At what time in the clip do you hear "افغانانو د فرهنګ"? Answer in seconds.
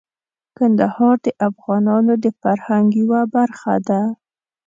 1.47-2.87